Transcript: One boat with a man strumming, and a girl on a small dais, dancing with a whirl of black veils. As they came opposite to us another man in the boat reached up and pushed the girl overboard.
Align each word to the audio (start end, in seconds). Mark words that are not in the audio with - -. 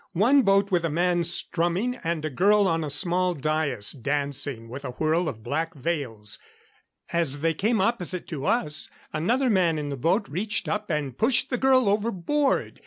One 0.17 0.41
boat 0.41 0.71
with 0.71 0.83
a 0.83 0.89
man 0.89 1.23
strumming, 1.23 1.93
and 2.03 2.25
a 2.25 2.31
girl 2.31 2.67
on 2.67 2.83
a 2.83 2.89
small 2.89 3.35
dais, 3.35 3.91
dancing 3.91 4.67
with 4.67 4.83
a 4.83 4.93
whirl 4.93 5.29
of 5.29 5.43
black 5.43 5.75
veils. 5.75 6.39
As 7.13 7.41
they 7.41 7.53
came 7.53 7.79
opposite 7.79 8.27
to 8.29 8.47
us 8.47 8.89
another 9.13 9.47
man 9.47 9.77
in 9.77 9.89
the 9.89 9.97
boat 9.97 10.27
reached 10.27 10.67
up 10.67 10.89
and 10.89 11.15
pushed 11.19 11.51
the 11.51 11.57
girl 11.59 11.87
overboard. 11.87 12.79